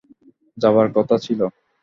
যাবার 0.57 0.87
কথা 0.95 1.15
ছিল। 1.17 1.39